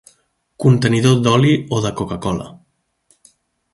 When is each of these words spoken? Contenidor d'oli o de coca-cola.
Contenidor 0.63 1.21
d'oli 1.27 1.53
o 1.77 1.81
de 1.85 1.91
coca-cola. 2.01 2.49